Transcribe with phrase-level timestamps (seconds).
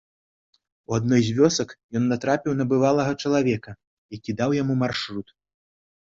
[0.93, 1.69] У адной з вёсак
[1.99, 3.71] ён натрапіў на бывалага чалавека,
[4.19, 5.27] які даў яму маршрут.